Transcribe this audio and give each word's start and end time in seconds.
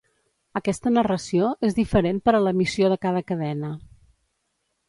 Aquesta 0.59 0.93
narració 0.95 1.51
és 1.69 1.77
diferent 1.81 2.23
per 2.29 2.35
a 2.39 2.39
l’emissió 2.47 2.93
de 2.95 3.01
cada 3.07 3.25
cadena. 3.33 3.73